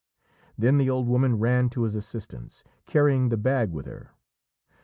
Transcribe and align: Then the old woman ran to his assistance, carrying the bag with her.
Then 0.57 0.79
the 0.79 0.89
old 0.89 1.07
woman 1.07 1.37
ran 1.37 1.69
to 1.69 1.83
his 1.83 1.93
assistance, 1.93 2.63
carrying 2.87 3.29
the 3.29 3.37
bag 3.37 3.69
with 3.71 3.85
her. 3.85 4.09